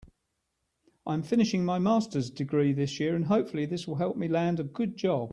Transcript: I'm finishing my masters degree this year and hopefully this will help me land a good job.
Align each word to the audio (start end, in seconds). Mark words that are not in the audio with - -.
I'm 1.05 1.21
finishing 1.21 1.63
my 1.63 1.77
masters 1.77 2.31
degree 2.31 2.73
this 2.73 2.99
year 2.99 3.15
and 3.15 3.25
hopefully 3.25 3.67
this 3.67 3.87
will 3.87 3.97
help 3.97 4.17
me 4.17 4.27
land 4.27 4.59
a 4.59 4.63
good 4.63 4.97
job. 4.97 5.29